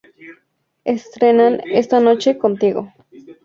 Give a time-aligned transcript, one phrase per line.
[0.83, 2.91] Estrenan "¡Esta noche contigo!